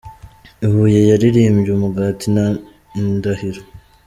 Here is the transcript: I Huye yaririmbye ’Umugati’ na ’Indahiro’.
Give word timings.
I 0.65 0.67
Huye 0.71 0.99
yaririmbye 1.11 1.69
’Umugati’ 1.73 2.25
na 2.35 2.45
’Indahiro’. 2.99 3.61